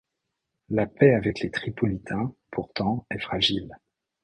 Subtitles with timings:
[0.69, 3.69] La paix avec les Tripolitains, pourtant, est fragile.